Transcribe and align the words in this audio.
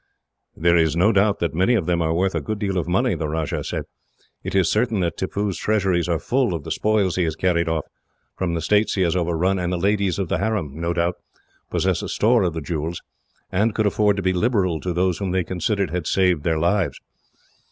"There 0.57 0.77
is 0.77 0.95
no 0.95 1.11
doubt 1.11 1.37
that 1.41 1.53
many 1.53 1.75
of 1.75 1.85
them 1.85 2.01
are 2.01 2.11
worth 2.11 2.33
a 2.33 2.41
good 2.41 2.57
deal 2.57 2.79
of 2.79 2.87
money," 2.87 3.13
the 3.13 3.27
Rajah 3.27 3.63
said. 3.63 3.83
"It 4.43 4.55
is 4.55 4.67
certain 4.67 4.99
that 5.01 5.15
Tippoo's 5.15 5.59
treasuries 5.59 6.09
are 6.09 6.17
full 6.17 6.55
of 6.55 6.63
the 6.63 6.71
spoils 6.71 7.17
he 7.17 7.23
has 7.25 7.35
carried 7.35 7.69
off, 7.69 7.85
from 8.35 8.55
the 8.55 8.61
states 8.61 8.95
he 8.95 9.03
has 9.03 9.15
overrun, 9.15 9.59
and 9.59 9.71
the 9.71 9.77
ladies 9.77 10.17
of 10.17 10.27
the 10.27 10.39
harem, 10.39 10.71
no 10.73 10.91
doubt, 10.93 11.17
possess 11.69 12.01
a 12.01 12.09
store 12.09 12.41
of 12.41 12.55
the 12.55 12.61
jewels, 12.61 13.03
and 13.51 13.75
could 13.75 13.85
afford 13.85 14.15
to 14.17 14.23
be 14.23 14.33
liberal 14.33 14.79
to 14.79 14.91
those 14.91 15.19
whom 15.19 15.29
they 15.33 15.43
considered 15.43 15.91
had 15.91 16.07
saved 16.07 16.41
their 16.43 16.57
lives. 16.57 16.99